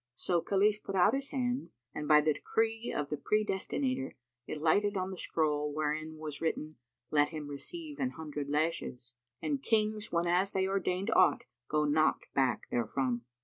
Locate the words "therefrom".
12.71-13.25